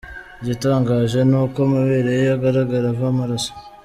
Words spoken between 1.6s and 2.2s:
amabere